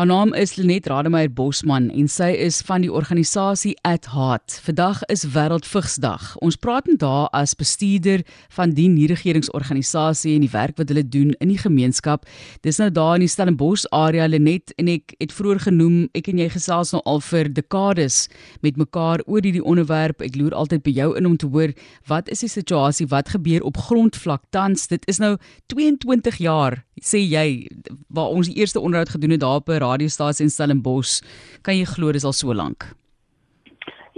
Haar 0.00 0.08
naam 0.08 0.32
is 0.32 0.54
Lenet 0.54 0.86
Rademeier 0.88 1.28
Bosman 1.28 1.90
en 1.92 2.06
sy 2.08 2.30
is 2.40 2.62
van 2.64 2.80
die 2.80 2.88
organisasie 2.88 3.74
At 3.84 4.06
Heart. 4.14 4.54
Vandag 4.64 5.02
is 5.12 5.26
Wêreldvigsdag. 5.34 6.38
Ons 6.40 6.56
praat 6.56 6.88
met 6.88 7.04
haar 7.04 7.28
as 7.36 7.52
bestuurder 7.52 8.24
van 8.56 8.72
die 8.78 8.86
nie-regeringsorganisasie 8.88 10.38
en 10.38 10.46
die 10.46 10.52
werk 10.54 10.80
wat 10.80 10.88
hulle 10.88 11.04
doen 11.04 11.34
in 11.36 11.52
die 11.52 11.60
gemeenskap. 11.60 12.24
Dis 12.64 12.80
nou 12.80 12.88
daar 12.88 13.18
in 13.18 13.26
die 13.26 13.28
Stellenbosch 13.28 13.84
area 13.92 14.24
Lenet 14.24 14.72
en 14.80 14.88
ek 14.88 15.12
het 15.20 15.36
vroeër 15.36 15.66
genoem, 15.68 16.06
ek 16.16 16.32
en 16.32 16.40
jy 16.40 16.48
gesels 16.56 16.96
nou 16.96 17.04
al 17.04 17.20
vir 17.28 17.52
dekades 17.60 18.22
met 18.64 18.80
mekaar 18.80 19.20
oor 19.26 19.44
hierdie 19.44 19.60
onderwerp. 19.60 20.24
Ek 20.24 20.40
loer 20.40 20.56
altyd 20.56 20.80
by 20.88 20.96
jou 20.96 21.12
in 21.20 21.28
om 21.28 21.36
te 21.36 21.52
hoor 21.52 21.76
wat 22.08 22.32
is 22.32 22.40
die 22.40 22.54
situasie, 22.56 23.12
wat 23.12 23.36
gebeur 23.36 23.68
op 23.68 23.76
grondvlak 23.76 24.48
tans? 24.48 24.88
Dit 24.88 25.04
is 25.12 25.20
nou 25.20 25.36
22 25.68 26.40
jaar 26.40 26.86
sê 27.00 27.20
jy 27.24 27.68
waar 28.12 28.32
ons 28.34 28.48
die 28.50 28.60
eerste 28.60 28.80
onderhoud 28.80 29.12
gedoen 29.14 29.32
het 29.34 29.40
daar 29.40 29.60
'n 29.60 29.64
radiostasie 29.90 30.46
in 30.46 30.54
Stellenbosch, 30.54 31.20
kan 31.66 31.76
jy 31.76 31.84
glo 31.90 32.14
dis 32.16 32.24
al 32.24 32.36
so 32.36 32.54
lank? 32.54 32.88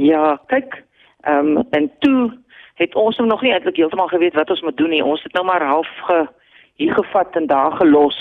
Ja, 0.00 0.36
kyk, 0.52 0.80
ehm 1.28 1.56
um, 1.56 1.66
en 1.70 1.90
toe 2.04 2.32
het 2.80 2.94
ons 2.94 3.16
nog 3.16 3.42
nie 3.42 3.52
eintlik 3.52 3.76
heeltemal 3.76 4.08
geweet 4.08 4.34
wat 4.34 4.50
ons 4.50 4.62
moet 4.62 4.76
doen 4.76 4.90
nie. 4.90 5.04
Ons 5.04 5.22
het 5.22 5.32
nou 5.32 5.44
maar 5.46 5.64
half 5.66 5.90
ge 6.08 6.26
hier 6.80 6.94
gevat 6.94 7.36
en 7.36 7.46
daar 7.46 7.72
gelos. 7.80 8.18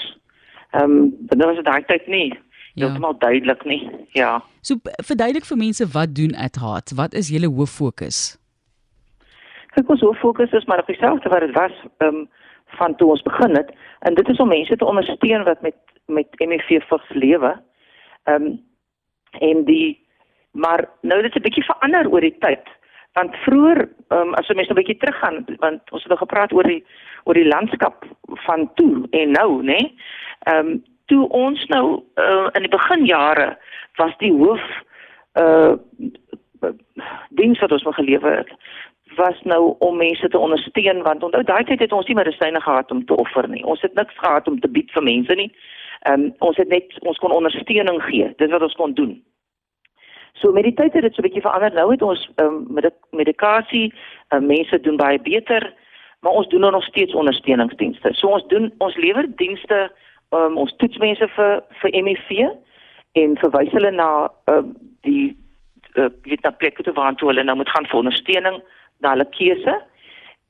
Ehm 0.72 0.84
um, 0.84 1.16
dit 1.20 1.44
was 1.44 1.55
dit 1.55 1.66
daai 1.66 1.84
tyd 1.86 2.08
nie. 2.08 2.30
Ja. 2.74 2.86
Heeltemal 2.86 3.18
duidelik 3.18 3.66
nie. 3.66 3.90
Ja. 4.12 4.41
So 4.62 4.76
verduidelik 4.84 5.46
vir 5.46 5.58
mense 5.58 5.88
wat 5.94 6.16
doen 6.16 6.36
at 6.36 6.60
heart? 6.62 6.94
Wat 6.96 7.13
is 7.13 7.32
julle 7.34 7.49
hoof 7.49 7.74
fokus? 7.80 8.38
Kyk, 9.76 9.90
ons 9.90 10.04
hoof 10.04 10.20
fokus 10.20 10.52
is 10.52 10.66
maar 10.66 10.84
op 10.84 10.88
dieselfde 10.88 11.30
wat 11.30 11.48
dit 11.48 11.55
was. 11.58 11.76
Ehm 11.98 12.16
um, 12.16 12.30
van 12.78 12.96
toe 12.96 13.10
ons 13.10 13.22
begin 13.22 13.56
het 13.56 13.72
en 14.00 14.14
dit 14.14 14.30
is 14.30 14.38
om 14.38 14.48
mense 14.48 14.76
te 14.76 14.86
ondersteun 14.86 15.44
wat 15.44 15.62
met 15.62 15.76
met 16.06 16.28
MEV 16.40 16.84
vigs 16.88 17.10
lewe. 17.10 17.56
Ehm 18.24 18.46
um, 18.46 18.60
en 19.40 19.64
die 19.64 20.08
maar 20.52 20.90
nou 21.02 21.22
dit 21.22 21.34
het 21.34 21.44
'n 21.44 21.48
bietjie 21.48 21.63
verander 21.63 22.10
oor 22.10 22.22
die 22.22 22.38
tyd. 22.40 22.66
Want 23.13 23.36
vroeër 23.36 23.90
ehm 24.08 24.20
um, 24.20 24.34
as 24.34 24.48
jy 24.48 24.55
mense 24.55 24.72
'n 24.72 24.76
bietjie 24.82 24.98
teruggaan 24.98 25.46
want 25.60 25.91
ons 25.91 26.04
het 26.04 26.12
al 26.12 26.24
gepraat 26.26 26.54
oor 26.54 26.63
die 26.63 26.86
oor 27.24 27.34
die 27.34 27.48
landskap 27.48 28.05
van 28.28 28.74
toe 28.74 29.08
en 29.10 29.32
nou, 29.32 29.63
né? 29.63 29.63
Nee? 29.63 29.96
Ehm 30.40 30.68
um, 30.68 30.84
toe 31.06 31.30
ons 31.30 31.66
nou 31.66 32.04
uh, 32.16 32.48
in 32.52 32.62
die 32.62 32.78
beginjare 32.78 33.58
was 33.96 34.18
die 34.18 34.32
hoof 34.32 34.63
uh 35.40 35.74
dings 37.30 37.60
wat 37.60 37.72
ons 37.72 37.84
nog 37.84 37.96
gelewe 37.96 38.30
het 38.30 38.52
was 39.24 39.41
nou 39.44 39.76
om 39.88 39.98
mense 39.98 40.30
te 40.30 40.38
ondersteun 40.38 41.02
want 41.08 41.24
onthou 41.24 41.44
daai 41.44 41.64
tyd 41.70 41.80
het 41.84 41.94
ons 41.98 42.08
nie 42.10 42.18
medisyne 42.18 42.62
gehad 42.62 42.91
om 42.91 43.05
te 43.05 43.18
offer 43.24 43.48
nie. 43.50 43.63
Ons 43.63 43.82
het 43.86 43.94
niks 44.00 44.18
gehad 44.18 44.48
om 44.48 44.60
te 44.60 44.72
bied 44.78 44.91
vir 44.96 45.04
mense 45.04 45.36
nie. 45.41 45.52
Ehm 46.10 46.24
um, 46.26 46.32
ons 46.48 46.58
het 46.58 46.70
net 46.70 46.98
ons 47.02 47.20
kon 47.24 47.36
ondersteuning 47.40 48.02
gee. 48.10 48.32
Dis 48.38 48.54
wat 48.55 48.66
ons 48.68 48.80
kon 48.80 48.94
doen. 48.98 49.13
So 50.41 50.52
met 50.52 50.66
die 50.66 50.74
tyd 50.74 50.94
het 50.98 51.05
dit 51.05 51.13
so 51.13 51.22
'n 51.22 51.28
bietjie 51.28 51.46
verander. 51.46 51.74
Nou 51.74 51.91
het 51.91 52.02
ons 52.02 52.30
ehm 52.36 52.48
um, 52.48 52.66
met 52.70 52.94
medikasie, 53.12 53.94
um, 54.34 54.46
mense 54.46 54.80
doen 54.80 54.98
baie 54.98 55.20
beter, 55.20 55.74
maar 56.20 56.34
ons 56.34 56.48
doen 56.48 56.72
nog 56.72 56.84
steeds 56.84 57.13
ondersteuningsdienste. 57.13 58.13
So 58.13 58.28
ons 58.28 58.48
doen 58.48 58.74
ons 58.78 58.96
lewer 58.96 59.28
dienste 59.35 59.91
um, 60.32 60.58
ons 60.58 60.76
toets 60.78 60.98
mense 60.98 61.28
vir 61.28 61.63
vir 61.82 61.91
HIV 61.91 62.30
en 63.12 63.38
verwys 63.38 63.72
hulle 63.72 63.91
na 63.91 64.31
ehm 64.46 64.58
um, 64.58 64.75
die 65.02 65.38
uh, 65.96 66.09
weet 66.24 66.44
na 66.44 66.52
plekke 66.52 66.84
toe 66.84 66.94
waar 66.94 67.13
hulle 67.18 67.44
nou 67.44 67.56
moet 67.56 67.69
gaan 67.69 67.85
vir 67.85 68.00
ondersteuning 68.00 68.62
na 69.02 69.16
hulle 69.16 69.28
keuse. 69.38 69.75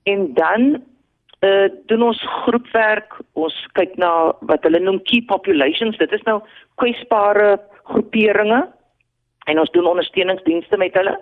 En 0.03 0.33
dan 0.33 0.83
uh 1.41 1.69
doen 1.89 2.03
ons 2.03 2.21
groepwerk. 2.43 3.17
Ons 3.33 3.55
kyk 3.73 3.95
na 3.97 4.33
wat 4.49 4.63
hulle 4.67 4.79
noem 4.79 5.01
key 5.09 5.23
populations. 5.25 5.97
Dit 5.97 6.11
is 6.13 6.23
nou 6.29 6.39
kwesbare 6.81 7.57
groeperinge 7.89 8.61
en 9.49 9.59
ons 9.59 9.71
doen 9.73 9.89
ondersteuningsdienste 9.89 10.77
met 10.77 10.93
hulle. 10.93 11.17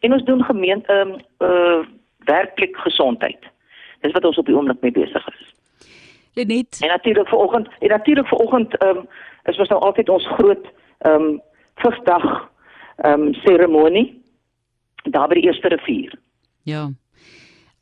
En 0.00 0.12
ons 0.12 0.24
doen 0.24 0.44
gemeente 0.44 0.92
ehm 0.92 1.16
uh, 1.42 1.82
werklik 2.24 2.76
gesondheid. 2.76 3.50
Dis 4.00 4.12
wat 4.12 4.24
ons 4.24 4.38
op 4.38 4.46
die 4.46 4.54
oomblik 4.56 4.80
mee 4.80 4.94
besig 4.94 5.26
is. 5.28 5.52
Lenet. 6.34 6.78
En 6.80 6.88
natuurlik 6.88 7.28
vanoggend, 7.28 7.68
en 7.78 7.88
natuurlik 7.88 8.28
vanoggend 8.28 8.76
ehm 8.76 8.96
um, 8.96 9.08
is 9.44 9.58
ons 9.58 9.68
nou 9.68 9.80
altyd 9.80 10.08
ons 10.08 10.26
groot 10.26 10.66
ehm 10.98 11.22
um, 11.22 11.40
Vrydag 11.74 12.48
ehm 12.96 13.20
um, 13.20 13.34
seremonie 13.34 14.22
daar 15.02 15.28
by 15.28 15.34
die 15.34 15.46
eerste 15.50 15.68
rivier. 15.68 16.14
Ja. 16.64 16.88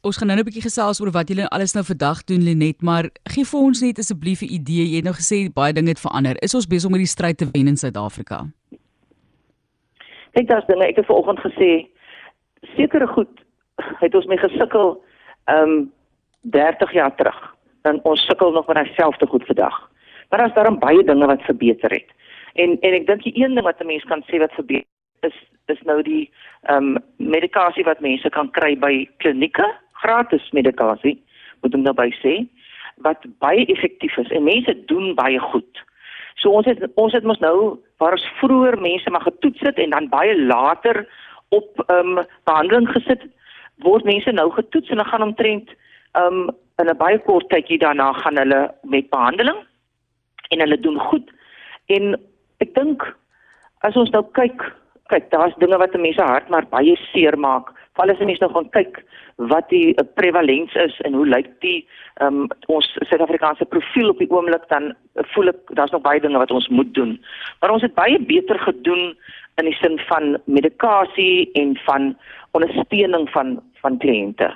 Ons 0.03 0.17
gaan 0.19 0.27
nou 0.27 0.39
'n 0.39 0.45
bietjie 0.45 0.63
gesels 0.63 1.01
oor 1.01 1.13
wat 1.15 1.29
julle 1.29 1.49
alles 1.49 1.75
nou 1.75 1.85
vandag 1.85 2.25
doen 2.25 2.43
Lenet, 2.43 2.83
maar 2.83 3.05
gee 3.31 3.45
vir 3.45 3.61
ons 3.61 3.81
net 3.81 3.99
asseblief 3.99 4.43
'n 4.43 4.51
idee. 4.59 4.85
Jy 4.91 4.97
het 4.97 5.05
nou 5.05 5.15
gesê 5.15 5.53
baie 5.53 5.73
dinge 5.73 5.89
het 5.89 6.01
verander. 6.01 6.37
Is 6.43 6.55
ons 6.55 6.67
besig 6.67 6.91
om 6.91 6.95
hierdie 6.97 7.17
stryd 7.17 7.39
te 7.39 7.47
wen 7.53 7.69
in 7.69 7.77
Suid-Afrika? 7.77 8.47
Ek 10.35 10.49
dink 10.49 10.67
dinge 10.67 10.87
ek 10.87 10.97
het 10.97 11.07
vanoggend 11.07 11.39
gesê 11.39 11.87
sekere 12.77 13.07
goed 13.07 13.31
het 14.01 14.15
ons 14.15 14.27
mee 14.27 14.39
gesukkel 14.39 15.05
ehm 15.45 15.71
um, 15.71 15.93
30 16.43 16.93
jaar 16.93 17.15
terug. 17.15 17.55
Dan 17.83 18.01
ons 18.03 18.27
sukkel 18.27 18.51
nog 18.53 18.67
met 18.67 18.85
dieselfde 18.85 19.27
goed 19.27 19.47
vandag. 19.47 19.91
Maar 20.29 20.39
daar's 20.39 20.55
daarom 20.55 20.79
baie 20.79 21.05
dinge 21.05 21.27
wat 21.27 21.43
verbeter 21.43 21.91
het. 21.91 22.09
En 22.55 22.81
en 22.81 22.93
ek 22.93 23.07
dink 23.07 23.23
die 23.23 23.45
een 23.45 23.55
ding 23.55 23.65
wat 23.65 23.81
'n 23.81 23.87
mens 23.87 24.05
kan 24.05 24.23
sê 24.27 24.39
wat 24.39 24.53
verbeter 24.53 24.92
is 25.23 25.37
is 25.71 25.81
nou 25.89 26.03
die 26.03 26.31
ehm 26.69 26.97
um, 26.97 26.99
medikasie 27.17 27.85
wat 27.85 28.01
mense 28.01 28.29
kan 28.31 28.51
kry 28.51 28.75
by 28.79 29.09
klinieke 29.23 29.67
gratis 30.03 30.51
medikasie, 30.53 31.17
moet 31.63 31.75
ek 31.75 31.85
nou 31.85 31.95
by 31.95 32.09
sê, 32.19 32.35
wat 33.07 33.25
baie 33.45 33.67
effektief 33.75 34.19
is 34.19 34.31
en 34.31 34.45
mense 34.45 34.75
doen 34.91 35.15
baie 35.15 35.39
goed. 35.53 35.83
So 36.41 36.51
ons 36.51 36.67
het 36.67 36.83
ons 37.01 37.15
het 37.15 37.25
mos 37.25 37.41
nou 37.45 37.79
waar 38.03 38.19
ons 38.19 38.31
vroeër 38.41 38.81
mense 38.81 39.11
maar 39.11 39.27
getoets 39.29 39.63
het 39.69 39.79
en 39.79 39.95
dan 39.95 40.11
baie 40.11 40.35
later 40.39 41.07
op 41.49 41.85
ehm 41.87 42.19
um, 42.19 42.27
behandeling 42.49 42.91
gesit 42.97 43.25
word 43.87 44.05
mense 44.05 44.33
nou 44.33 44.51
getoets 44.51 44.91
en 44.91 45.03
dan 45.03 45.11
gaan 45.13 45.29
omtrent 45.31 45.71
ehm 46.13 46.43
um, 46.43 46.51
in 46.81 46.89
'n 46.91 46.97
baie 46.97 47.19
kort 47.19 47.49
tydjie 47.49 47.79
daarna 47.79 48.13
gaan 48.13 48.37
hulle 48.37 48.75
met 48.83 49.11
behandeling 49.11 49.61
en 50.51 50.61
hulle 50.61 50.81
doen 50.81 50.99
goed. 50.99 51.31
En 51.87 52.21
ek 52.59 52.75
dink 52.75 53.17
as 53.81 53.97
ons 53.97 54.11
nou 54.11 54.25
kyk, 54.33 54.63
kyk, 55.13 55.31
daar's 55.31 55.57
dinge 55.61 55.79
wat 55.79 55.95
mense 56.01 56.25
hart 56.25 56.51
maar 56.53 56.69
baie 56.73 56.97
seer 57.13 57.37
maak 57.39 57.73
val 57.99 58.11
as 58.13 58.21
mense 58.25 58.41
nou 58.41 58.51
gaan 58.55 58.71
kyk 58.77 59.03
wat 59.53 59.69
die 59.73 59.93
uh, 59.93 60.05
prevalens 60.17 60.75
is 60.81 60.97
en 61.07 61.17
hoe 61.19 61.27
lyk 61.29 61.51
die 61.65 61.83
um, 62.25 62.47
ons 62.73 62.89
Suid-Afrikaanse 63.09 63.69
profiel 63.69 64.13
op 64.13 64.21
die 64.23 64.31
oomblik 64.33 64.65
dan 64.73 64.93
voel 65.35 65.53
ek 65.53 65.75
daar's 65.79 65.93
nog 65.95 66.05
baie 66.07 66.21
dinge 66.23 66.41
wat 66.41 66.53
ons 66.55 66.69
moet 66.73 66.93
doen. 66.97 67.17
Maar 67.61 67.75
ons 67.77 67.85
het 67.85 67.95
baie 67.99 68.19
beter 68.33 68.61
gedoen 68.65 69.13
in 69.61 69.69
die 69.69 69.77
sin 69.81 69.99
van 70.09 70.37
medikasie 70.47 71.51
en 71.61 71.77
van 71.87 72.13
ondersteuning 72.57 73.29
van 73.37 73.59
van 73.83 73.99
kliënte. 74.01 74.53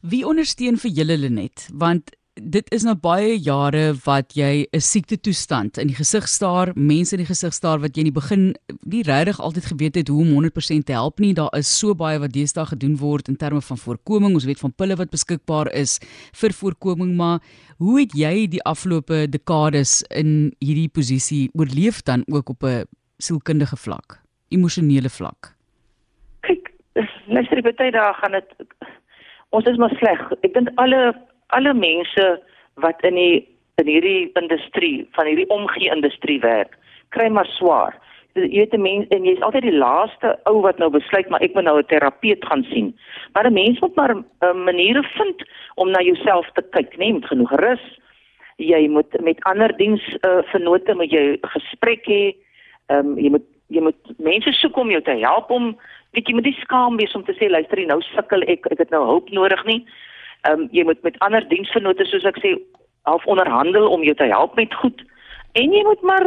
Wie 0.00 0.24
ondersteun 0.26 0.80
vir 0.80 0.92
julle 1.00 1.16
Lenet? 1.20 1.68
Want 1.76 2.12
dit 2.40 2.72
is 2.74 2.84
nou 2.86 2.94
baie 2.96 3.36
jare 3.38 3.92
wat 4.04 4.32
jy 4.36 4.66
'n 4.72 4.80
siekte 4.80 5.16
toestand 5.20 5.78
in 5.78 5.88
die 5.88 5.96
gesig 5.96 6.28
staar, 6.28 6.72
mense 6.74 7.14
in 7.14 7.22
die 7.22 7.28
gesig 7.28 7.52
staar 7.52 7.78
wat 7.80 7.96
jy 7.96 8.00
in 8.00 8.12
die 8.12 8.20
begin 8.20 8.54
nie 8.84 9.02
regtig 9.02 9.40
altyd 9.40 9.64
geweet 9.64 9.94
het 9.94 10.08
hoe 10.08 10.20
om 10.20 10.32
100% 10.32 10.86
te 10.86 10.92
help 10.92 11.18
nie. 11.18 11.34
Daar 11.34 11.50
is 11.52 11.78
so 11.78 11.94
baie 11.94 12.18
wat 12.18 12.32
deesdae 12.32 12.66
gedoen 12.66 12.96
word 12.96 13.28
in 13.28 13.36
terme 13.36 13.60
van 13.60 13.76
voorkoming. 13.76 14.34
Ons 14.34 14.44
weet 14.44 14.58
van 14.58 14.72
pille 14.72 14.96
wat 14.96 15.10
beskikbaar 15.10 15.72
is 15.72 15.98
vir 16.32 16.52
voorkoming, 16.52 17.16
maar 17.16 17.40
hoe 17.78 18.00
het 18.00 18.12
jy 18.12 18.46
die 18.46 18.62
afgelope 18.62 19.28
dekades 19.28 20.02
in 20.10 20.54
hierdie 20.60 20.88
posisie 20.88 21.50
oorleef 21.54 22.02
dan 22.02 22.24
ook 22.26 22.48
op 22.48 22.62
'n 22.64 22.84
sielkundige 23.18 23.76
vlak, 23.76 24.20
emosionele 24.48 25.08
vlak? 25.08 25.54
Kyk, 26.40 26.72
luister, 27.26 27.62
baie 27.62 27.90
dae 27.90 28.14
gaan 28.14 28.32
dit 28.32 28.54
ons 29.50 29.66
is 29.66 29.76
maar 29.76 29.94
sleg. 29.98 30.20
Ek 30.42 30.54
dink 30.54 30.68
alle 30.74 31.14
alle 31.56 31.74
mense 31.74 32.26
wat 32.74 33.02
in 33.02 33.14
die 33.14 33.48
in 33.80 33.88
hierdie 33.88 34.30
industrie 34.36 35.08
van 35.16 35.26
hierdie 35.26 35.48
omgee 35.48 35.90
industrie 35.92 36.40
werk, 36.40 36.76
kry 37.16 37.28
maar 37.32 37.48
swaar. 37.56 37.96
Jy 38.34 38.48
weet 38.62 38.74
'n 38.74 38.82
mens 38.82 39.06
en 39.08 39.24
jy's 39.24 39.40
altyd 39.40 39.62
die 39.62 39.78
laaste 39.78 40.38
ou 40.44 40.60
wat 40.62 40.78
nou 40.78 40.90
besluit 40.90 41.28
maar 41.28 41.42
ek 41.42 41.54
moet 41.54 41.64
nou 41.64 41.78
'n 41.78 41.86
terapeut 41.86 42.44
gaan 42.44 42.64
sien. 42.64 42.94
Maar 43.32 43.46
'n 43.46 43.52
mens 43.52 43.80
moet 43.80 43.94
maar 43.94 44.14
'n 44.14 44.24
uh, 44.42 44.54
maniere 44.54 45.02
vind 45.02 45.42
om 45.74 45.90
na 45.90 46.00
jouself 46.00 46.50
te 46.52 46.62
kyk, 46.70 46.96
nee, 46.96 47.12
met 47.12 47.26
genoeg 47.26 47.50
rus. 47.50 47.98
Jy 48.56 48.88
moet 48.88 49.20
met 49.20 49.44
ander 49.44 49.76
diens 49.76 50.16
uh, 50.20 50.42
vennote 50.42 50.94
met 50.94 51.10
jou 51.10 51.36
gesprek 51.40 52.06
hê. 52.06 52.36
Ehm 52.86 53.06
um, 53.06 53.18
jy 53.18 53.30
moet 53.30 53.46
jy 53.70 53.80
moet 53.80 54.18
mense 54.18 54.52
soek 54.52 54.76
om 54.76 54.90
jou 54.90 55.02
te 55.02 55.16
help 55.22 55.50
om 55.50 55.78
weet 56.12 56.28
jy 56.28 56.34
moet 56.34 56.44
nie 56.44 56.58
skaam 56.60 56.96
wees 56.96 57.14
om 57.14 57.24
te 57.24 57.34
sê 57.38 57.50
luister 57.50 57.78
jy 57.78 57.86
nou 57.86 58.00
sukkel 58.02 58.42
ek 58.42 58.66
ek 58.74 58.78
het 58.78 58.90
nou 58.90 59.04
hulp 59.06 59.30
nodig 59.30 59.64
nie. 59.64 59.86
Ehm 60.48 60.60
um, 60.60 60.68
jy 60.72 60.84
moet 60.84 61.02
met 61.02 61.18
ander 61.18 61.48
diensvennote 61.48 62.04
soos 62.04 62.24
ek 62.24 62.38
sê 62.40 62.54
half 63.08 63.26
onderhandel 63.26 63.88
om 63.88 64.02
jou 64.02 64.14
te 64.14 64.28
help 64.30 64.56
met 64.56 64.74
goed. 64.74 65.02
En 65.52 65.72
jy 65.72 65.82
moet 65.84 66.02
maar 66.02 66.26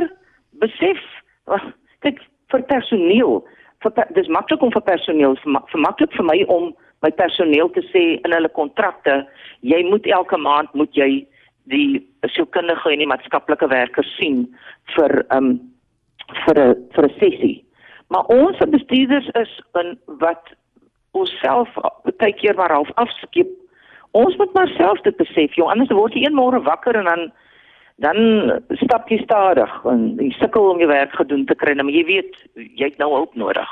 besef 0.62 1.02
kyk 2.06 2.22
vir 2.52 2.64
personeel 2.70 3.42
vir 3.84 4.08
dis 4.16 4.28
maklik 4.28 4.62
om 4.62 4.72
vir 4.72 4.86
personeel 4.88 5.36
vir 5.44 5.82
maklik 5.82 6.14
vir 6.18 6.26
my 6.26 6.40
om 6.48 6.72
my 7.04 7.12
personeel 7.12 7.70
te 7.76 7.84
sê 7.92 8.04
in 8.24 8.36
hulle 8.36 8.52
kontrakte 8.56 9.24
jy 9.62 9.84
moet 9.90 10.08
elke 10.08 10.38
maand 10.38 10.74
moet 10.74 10.94
jy 10.96 11.26
die 11.72 12.04
sielkundige 12.36 12.92
en 12.92 13.00
die 13.04 13.08
maatskaplike 13.08 13.68
werkers 13.72 14.10
sien 14.20 14.46
vir 14.96 15.24
ehm 15.30 15.54
um, 15.54 15.54
vir 16.46 16.58
'n 16.60 16.76
vir 16.96 17.06
'n 17.06 17.16
sessie. 17.20 17.66
Maar 18.10 18.26
ons 18.26 18.58
bestuurders 18.70 19.28
is 19.42 19.62
in 19.82 19.98
wat 20.20 20.54
onsself 21.12 21.70
baie 22.18 22.34
keer 22.34 22.56
maar 22.56 22.72
half 22.72 22.92
afskep. 22.96 23.50
Ons 24.14 24.38
moet 24.38 24.54
maar 24.54 24.70
self 24.78 25.02
dit 25.02 25.18
besef, 25.18 25.56
jong, 25.58 25.72
anders 25.74 25.94
word 25.94 26.14
jy 26.14 26.28
een 26.28 26.38
môre 26.38 26.62
wakker 26.62 27.00
en 27.00 27.10
dan 27.10 27.32
dan 28.02 28.18
stap 28.82 29.10
jy 29.10 29.20
stadig 29.22 29.74
en 29.86 30.16
jy 30.18 30.32
sukkel 30.40 30.72
om 30.72 30.80
jou 30.82 30.90
werk 30.90 31.14
gedoen 31.14 31.46
te 31.46 31.56
kry, 31.56 31.76
maar 31.78 31.94
jy 31.94 32.02
weet 32.08 32.40
jy 32.56 32.90
het 32.90 32.98
nou 33.02 33.12
hulp 33.14 33.36
nodig. 33.38 33.70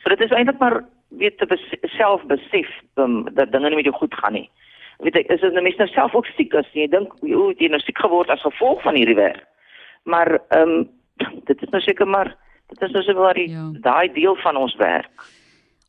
So 0.00 0.08
dit 0.12 0.24
is 0.24 0.32
eintlik 0.32 0.58
maar 0.62 0.80
weet 1.20 1.38
te 1.38 1.58
self 1.96 2.24
besef 2.30 2.68
um, 2.96 3.24
dat 3.36 3.52
dinge 3.52 3.68
nie 3.68 3.80
met 3.80 3.88
jou 3.88 3.96
goed 3.96 4.14
gaan 4.14 4.36
nie. 4.38 4.46
Weet 5.04 5.16
ek, 5.16 5.32
is 5.32 5.40
dit 5.44 5.52
nou 5.56 5.64
mens 5.64 5.76
nou 5.80 5.88
self 5.92 6.14
ook 6.16 6.28
siek 6.36 6.54
as 6.56 6.68
jy 6.76 6.86
dink 6.92 7.12
jy 7.24 7.40
het 7.58 7.72
nou 7.72 7.80
siek 7.84 8.00
geword 8.00 8.32
as 8.32 8.44
gevolg 8.44 8.82
van 8.84 8.96
hierdie 8.96 9.18
werk. 9.18 9.44
Maar 10.04 10.38
ehm 10.56 10.76
um, 10.80 10.88
dit 11.48 11.62
is 11.62 11.72
nou 11.72 11.82
seker 11.84 12.08
maar 12.08 12.32
dit 12.72 12.82
is 12.86 12.92
nou 12.96 13.02
so 13.04 13.16
waar 13.18 13.36
die 13.36 13.50
ja. 13.50 13.68
daai 13.84 14.12
deel 14.16 14.36
van 14.40 14.56
ons 14.56 14.76
werk. 14.80 15.28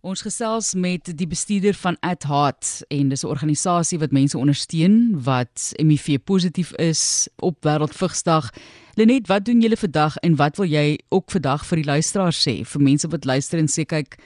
Ons 0.02 0.24
gesels 0.26 0.74
met 0.74 1.12
die 1.14 1.28
bestuurder 1.30 1.76
van 1.78 1.94
AdHeart 2.02 2.86
en 2.90 3.10
dis 3.10 3.24
'n 3.24 3.28
organisasie 3.28 4.00
wat 4.00 4.12
mense 4.12 4.38
ondersteun 4.38 5.24
wat 5.24 5.74
HIV 5.78 6.18
positief 6.26 6.74
is 6.74 7.30
op 7.38 7.56
Wêreldvigsdag. 7.62 8.50
Lenet, 8.96 9.28
wat 9.28 9.46
doen 9.46 9.62
julle 9.62 9.78
vandag 9.78 10.18
en 10.18 10.36
wat 10.36 10.58
wil 10.58 10.66
jy 10.66 10.98
ook 11.10 11.32
vandag 11.32 11.66
vir 11.66 11.76
die 11.76 11.86
luisteraars 11.86 12.48
sê 12.48 12.66
vir 12.66 12.82
mense 12.82 13.08
wat 13.08 13.26
luister 13.26 13.60
en 13.60 13.68
sê 13.68 13.86
kyk 13.86 14.18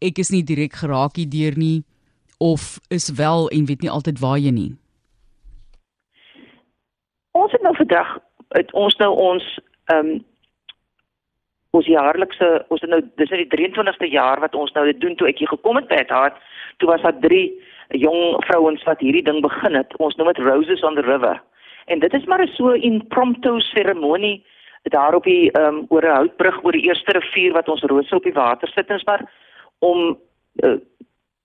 ek 0.00 0.18
is 0.18 0.30
nie 0.30 0.42
direk 0.44 0.72
geraak 0.72 1.16
hierdeur 1.16 1.56
nie 1.56 1.84
of 2.38 2.78
is 2.88 3.08
wel 3.08 3.48
en 3.48 3.64
weet 3.64 3.80
nie 3.80 3.90
altyd 3.90 4.18
waar 4.18 4.38
jy 4.38 4.50
nie. 4.50 4.76
Ons 7.32 7.52
het 7.52 7.62
nou 7.62 7.76
vandag 7.76 8.18
het 8.48 8.72
ons 8.72 8.96
nou 8.96 9.16
ons 9.16 9.60
ehm 9.84 10.06
um, 10.06 10.24
ons 11.76 11.88
jaarlikse 11.90 12.48
ons 12.72 12.80
het 12.80 12.90
nou 12.90 13.00
dis 13.20 13.30
nou 13.32 13.40
die 13.42 13.50
23ste 13.52 14.08
jaar 14.12 14.40
wat 14.40 14.54
ons 14.54 14.72
nou 14.76 14.84
dit 14.88 15.00
doen. 15.00 15.16
Toe 15.16 15.28
ek 15.28 15.42
hier 15.42 15.52
gekom 15.52 15.76
het 15.80 15.88
by 15.88 16.02
het 16.02 16.12
toe 16.80 16.90
was 16.90 17.02
daar 17.02 17.16
drie 17.20 17.54
jong 17.96 18.36
vrouens 18.44 18.82
wat 18.84 19.00
hierdie 19.00 19.24
ding 19.24 19.40
begin 19.42 19.74
het. 19.78 19.94
Ons 19.96 20.16
noem 20.16 20.32
dit 20.32 20.42
roses 20.44 20.82
on 20.82 20.94
the 20.94 21.04
river. 21.06 21.40
En 21.86 22.02
dit 22.02 22.14
is 22.14 22.24
maar 22.26 22.42
'n 22.42 22.52
so 22.56 22.72
impromptu 22.72 23.60
seremonie 23.60 24.44
daar 24.82 25.14
op 25.14 25.24
die 25.24 25.50
ehm 25.50 25.74
um, 25.74 25.86
oor 25.88 26.02
'n 26.02 26.16
houtbrug 26.16 26.64
oor 26.64 26.72
die 26.72 26.86
eerste 26.88 27.12
rivier 27.12 27.52
wat 27.52 27.68
ons 27.68 27.82
rose 27.82 28.14
op 28.14 28.22
die 28.22 28.32
water 28.32 28.68
sit. 28.68 28.90
Ons 28.90 29.04
maar 29.04 29.24
om 29.78 30.18
uh, 30.62 30.78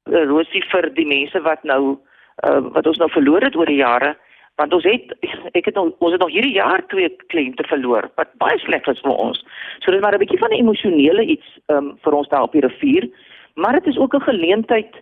rosie 0.05 0.63
vir 0.71 0.93
die 0.93 1.05
mense 1.05 1.41
wat 1.41 1.63
nou 1.63 1.97
uh, 2.45 2.61
wat 2.73 2.87
ons 2.87 2.97
nou 2.97 3.09
verloor 3.09 3.41
het 3.41 3.55
oor 3.55 3.65
die 3.65 3.83
jare 3.83 4.17
want 4.61 4.73
ons 4.77 4.87
het 4.87 5.13
ek 5.57 5.69
het 5.69 5.77
nog 5.79 5.93
ons 5.97 6.15
het 6.15 6.21
nog 6.21 6.33
hierdie 6.33 6.55
jaar 6.57 6.83
twee 6.93 7.09
kliënte 7.33 7.65
verloor 7.69 8.09
wat 8.19 8.33
baie 8.43 8.59
sleg 8.65 8.85
was 8.89 9.01
vir 9.05 9.15
ons. 9.15 9.41
So 9.81 9.91
dis 9.91 10.01
maar 10.01 10.15
'n 10.15 10.23
bietjie 10.23 10.41
van 10.43 10.53
'n 10.53 10.61
emosionele 10.63 11.25
iets 11.35 11.47
um, 11.67 11.97
vir 12.03 12.13
ons 12.13 12.29
daar 12.29 12.47
op 12.47 12.57
die 12.57 12.65
rivier, 12.65 13.09
maar 13.55 13.79
dit 13.79 13.87
is 13.93 13.97
ook 13.97 14.15
'n 14.15 14.29
geleentheid 14.29 14.93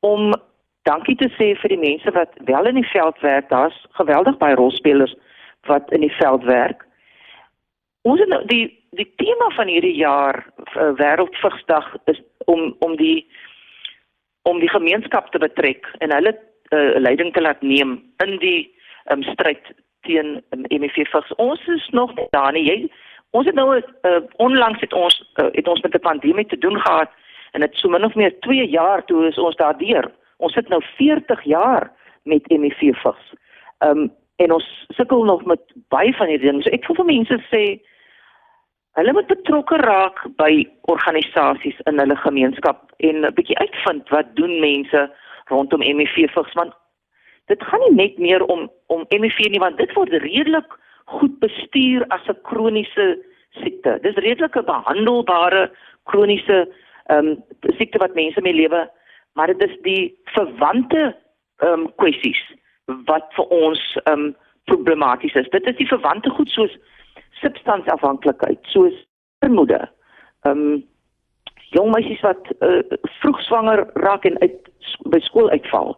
om 0.00 0.34
dankie 0.82 1.16
te 1.16 1.30
sê 1.38 1.54
vir 1.60 1.68
die 1.68 1.84
mense 1.88 2.10
wat 2.10 2.32
wel 2.44 2.66
in 2.66 2.74
die 2.74 2.90
veld 2.92 3.20
werk. 3.20 3.48
Daar's 3.48 3.86
geweldig 3.90 4.36
baie 4.36 4.54
rolspelers 4.54 5.14
wat 5.66 5.92
in 5.92 6.00
die 6.00 6.16
veld 6.20 6.44
werk. 6.44 6.84
Ons 8.02 8.20
het 8.20 8.28
nou 8.28 8.44
die 8.46 8.82
die 8.94 9.12
tema 9.16 9.48
van 9.56 9.66
hierdie 9.66 9.96
jaar 9.96 10.44
uh, 10.76 10.92
wêreldvigsdag 10.98 11.96
is 12.04 12.20
om 12.44 12.76
om 12.78 12.96
die 12.96 13.26
om 14.42 14.60
die 14.60 14.68
gemeenskap 14.68 15.30
te 15.32 15.38
betrek 15.38 15.88
en 15.98 16.12
hulle 16.12 16.34
uh, 16.36 17.00
leiding 17.00 17.32
te 17.32 17.40
laat 17.40 17.62
neem 17.62 17.96
in 18.24 18.36
die 18.38 18.74
um, 19.10 19.22
stryd 19.22 19.72
teen 20.00 20.42
um, 20.50 20.64
HIV 20.68 20.94
vigs. 20.94 21.34
Ons 21.36 21.66
is 21.66 21.88
nog 21.92 22.12
daar 22.30 22.52
nie. 22.52 22.64
Jy 22.64 22.78
ons 23.30 23.46
het 23.46 23.54
nou 23.54 23.68
uh, 23.76 24.20
onlangs 24.36 24.80
het 24.80 24.92
ons 24.92 25.16
uh, 25.42 25.48
het 25.52 25.68
ons 25.68 25.80
met 25.82 25.94
'n 25.94 26.06
pandemie 26.08 26.46
te 26.46 26.58
doen 26.58 26.80
gehad 26.80 27.10
en 27.52 27.60
dit 27.60 27.74
so 27.74 27.88
min 27.88 28.04
of 28.04 28.14
meer 28.14 28.38
2 28.40 28.68
jaar 28.68 29.04
toe 29.04 29.26
is 29.26 29.38
ons 29.38 29.56
daardeur. 29.56 30.10
Ons 30.36 30.52
sit 30.52 30.68
nou 30.68 30.82
40 30.96 31.42
jaar 31.42 31.92
met 32.22 32.42
HIV 32.48 32.78
vigs. 32.78 33.34
Ehm 33.78 33.98
um, 33.98 34.12
en 34.36 34.52
ons 34.52 34.86
sukkel 34.88 35.24
nog 35.24 35.44
met 35.44 35.60
baie 35.88 36.14
van 36.14 36.26
hierdie 36.26 36.50
dinge. 36.50 36.62
So 36.62 36.70
ek 36.74 36.84
voel 36.84 36.96
vir 36.96 37.10
mense 37.10 37.36
sê 37.50 37.62
hulle 38.98 39.12
moet 39.12 39.30
betrokke 39.30 39.76
raak 39.76 40.22
by 40.38 40.64
organisasies 40.90 41.78
in 41.90 41.98
hulle 41.98 42.16
gemeenskap 42.16 42.92
en 42.98 43.26
'n 43.26 43.34
bietjie 43.34 43.58
uitvind 43.58 44.08
wat 44.08 44.34
doen 44.34 44.60
mense 44.60 45.10
rondom 45.50 45.82
HIV 45.82 46.14
vigs 46.34 46.54
want 46.54 46.74
dit 47.46 47.62
gaan 47.62 47.80
nie 47.80 47.94
net 47.94 48.18
meer 48.18 48.44
om 48.44 48.70
om 48.86 49.04
HIV 49.08 49.38
nie 49.50 49.62
want 49.62 49.78
dit 49.78 49.92
word 49.96 50.12
redelik 50.24 50.76
goed 51.18 51.38
bestuur 51.40 52.04
as 52.08 52.28
'n 52.28 52.40
kroniese 52.42 53.18
siekte. 53.62 53.98
Dis 54.02 54.16
redelik 54.16 54.56
'n 54.56 54.64
behandelbare 54.64 55.70
kroniese 56.04 56.68
ehm 57.06 57.26
um, 57.26 57.44
siekte 57.78 57.98
wat 57.98 58.14
mense 58.14 58.40
mee 58.40 58.54
lewe, 58.54 58.90
maar 59.32 59.46
dit 59.46 59.62
is 59.70 59.76
die 59.82 60.18
verwante 60.24 61.16
ehm 61.58 61.72
um, 61.72 61.94
kwessies 61.96 62.42
wat 62.86 63.26
vir 63.36 63.46
ons 63.48 63.98
ehm 64.04 64.20
um, 64.20 64.36
problematies 64.64 65.34
is. 65.34 65.48
Dit 65.50 65.66
is 65.66 65.76
die 65.76 65.88
verwante 65.88 66.30
goed 66.30 66.48
soos 66.48 66.78
substansafhanklikheid, 67.40 68.58
soos 68.62 68.94
vermoede. 69.38 69.88
Ehm 70.42 70.58
um, 70.58 70.84
jong 71.74 71.90
meisies 71.90 72.20
wat 72.20 72.50
uh, 72.60 72.82
vroeg 73.20 73.40
swanger 73.40 73.86
raak 73.94 74.24
en 74.24 74.38
uit 74.40 74.68
by 75.10 75.18
skool 75.20 75.50
uitval 75.50 75.96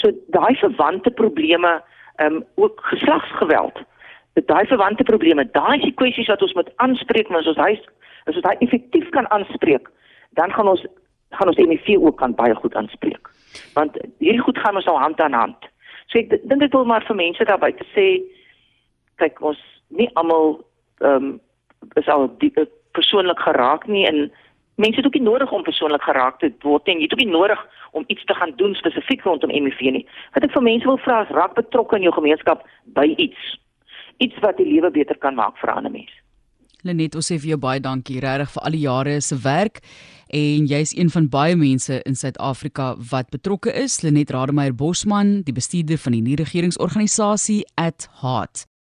so 0.00 0.12
daai 0.36 0.54
verwante 0.62 1.10
probleme 1.10 1.82
ehm 2.16 2.36
um, 2.36 2.44
ook 2.54 2.80
geslagsgeweld. 2.92 3.82
Daai 4.34 4.66
verwante 4.66 5.04
probleme 5.04 5.44
daai 5.52 5.76
is 5.78 5.84
die 5.84 5.94
kwessies 6.00 6.28
wat 6.32 6.42
ons 6.42 6.54
moet 6.54 6.70
aanspreek 6.76 7.28
maar 7.28 7.44
as 7.44 7.52
ons 7.52 7.62
hy 7.64 7.72
as 8.26 8.34
ons 8.34 8.46
daai 8.46 8.56
effektief 8.66 9.08
kan 9.16 9.28
aanspreek 9.30 9.90
dan 10.40 10.52
gaan 10.52 10.68
ons 10.68 10.86
gaan 11.30 11.48
ons 11.48 11.56
HIV 11.56 11.98
ook 11.98 12.18
kan 12.18 12.34
baie 12.34 12.54
goed 12.54 12.74
aanspreek. 12.74 13.30
Want 13.74 13.98
hierdie 14.18 14.42
goed 14.42 14.58
gaan 14.58 14.76
ons 14.76 14.86
al 14.86 15.00
hand 15.00 15.20
aan 15.20 15.32
hand. 15.32 15.68
So 16.06 16.18
ek 16.18 16.30
dink 16.48 16.62
ek 16.62 16.74
wil 16.76 16.86
maar 16.88 17.04
vir 17.08 17.18
mense 17.18 17.44
daarby 17.44 17.72
te 17.76 17.86
sê 17.94 18.06
kyk 19.20 19.40
ons 19.40 19.60
nie 19.88 20.08
almal 20.14 20.60
ehm 21.00 21.32
um, 21.32 21.34
is 22.00 22.08
al 22.08 22.26
die 22.40 22.50
persoonlik 22.96 23.38
geraak 23.44 23.84
nie 23.86 24.06
en 24.08 24.30
mense 24.76 24.96
het 24.96 25.06
ook 25.06 25.16
nie 25.16 25.22
nodig 25.22 25.52
om 25.52 25.62
persoonlik 25.62 26.02
geraak 26.02 26.38
te 26.40 26.52
word 26.64 26.88
en 26.88 27.00
jy 27.00 27.08
het 27.08 27.14
ook 27.16 27.24
nie 27.24 27.32
nodig 27.32 27.62
om 27.96 28.04
iets 28.12 28.24
te 28.24 28.34
gaan 28.34 28.52
doen 28.60 28.74
spesifiek 28.74 29.24
rondom 29.24 29.50
HIV 29.50 29.80
nie. 29.80 30.04
Wat 30.34 30.44
ek 30.44 30.52
vir 30.52 30.66
mense 30.68 30.88
wil 30.88 31.00
vra 31.04 31.22
is 31.24 31.32
raak 31.36 31.56
betrokke 31.56 31.96
in 31.96 32.06
jou 32.08 32.12
gemeenskap 32.16 32.66
by 32.98 33.08
iets. 33.16 33.56
Iets 34.24 34.36
wat 34.44 34.60
die 34.60 34.68
lewe 34.68 34.90
beter 34.92 35.18
kan 35.20 35.36
maak 35.36 35.56
vir 35.60 35.72
ander 35.72 35.92
mense. 35.92 36.20
Lenet, 36.86 37.16
ons 37.18 37.26
sê 37.26 37.38
vir 37.40 37.54
jou 37.54 37.60
baie 37.60 37.80
dankie 37.82 38.20
regtig 38.22 38.52
vir 38.52 38.68
al 38.68 38.76
die 38.76 38.84
jare 38.84 39.16
se 39.24 39.40
werk 39.42 39.80
en 40.36 40.68
jy's 40.68 40.92
een 40.94 41.10
van 41.10 41.28
baie 41.32 41.56
mense 41.56 42.00
in 42.06 42.18
Suid-Afrika 42.18 42.92
wat 43.10 43.32
betrokke 43.34 43.72
is. 43.72 44.02
Lenet 44.04 44.30
Rademeier 44.34 44.76
Bosman, 44.76 45.40
die 45.46 45.56
bestuurder 45.56 45.98
van 45.98 46.18
die 46.18 46.24
nie-regeringsorganisasie 46.28 47.62
@heart 48.20 48.66